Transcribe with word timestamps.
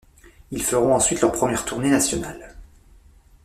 Ils 0.49 0.63
feront 0.63 0.95
ensuite 0.95 1.21
leur 1.21 1.31
première 1.31 1.63
tournée 1.63 1.91
nationale. 1.91 2.55